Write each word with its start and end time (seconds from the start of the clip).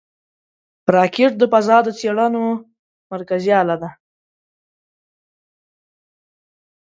راکټ 0.95 1.31
د 1.39 1.43
فضا 1.53 1.77
د 1.83 1.87
څېړنو 1.99 2.43
مرکزي 3.11 3.51
اله 3.61 3.75
ده 3.81 3.89